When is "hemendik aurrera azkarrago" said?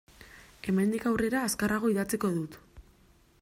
0.71-1.93